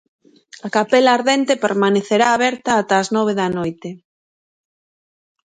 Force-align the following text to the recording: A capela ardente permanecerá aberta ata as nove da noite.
A 0.67 0.69
capela 0.77 1.11
ardente 1.17 1.61
permanecerá 1.65 2.27
aberta 2.31 2.69
ata 2.81 2.95
as 3.01 3.07
nove 3.15 3.33
da 3.39 3.47
noite. 3.57 3.89